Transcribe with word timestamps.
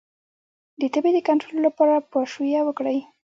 د 0.79 0.81
تبې 0.93 1.11
د 1.15 1.19
کنټرول 1.27 1.59
لپاره 1.67 2.05
پاشویه 2.11 2.61
وکړئ 2.65 2.97